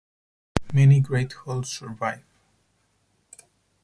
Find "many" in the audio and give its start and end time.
0.73-0.99